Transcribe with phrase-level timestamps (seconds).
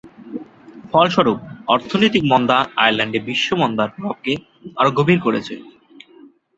[0.91, 1.39] ফলস্বরূপ
[1.67, 4.33] অর্থনৈতিক মন্দা আয়ারল্যান্ডে বিশ্ব মন্দার প্রভাবকে
[4.77, 5.53] আরও গভীর করেছে।